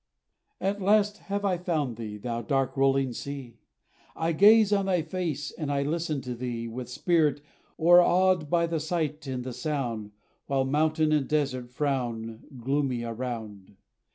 At 0.59 0.81
last 0.81 1.17
have 1.29 1.45
I 1.45 1.59
found 1.59 1.95
thee, 1.95 2.17
thou 2.17 2.41
dark, 2.41 2.75
rolling 2.75 3.13
sea! 3.13 3.59
I 4.15 4.31
gaze 4.31 4.73
on 4.73 4.87
thy 4.87 5.03
face, 5.03 5.51
and 5.51 5.71
I 5.71 5.83
listen 5.83 6.21
to 6.21 6.33
thee, 6.33 6.67
With 6.67 6.89
spirit 6.89 7.39
o'erawed 7.79 8.49
by 8.49 8.65
the 8.65 8.79
sight 8.79 9.27
and 9.27 9.43
the 9.43 9.53
sound, 9.53 10.09
While 10.47 10.65
mountain 10.65 11.11
and 11.11 11.27
desert 11.27 11.69
frown 11.69 12.45
gloomy 12.63 13.03
around. 13.03 13.77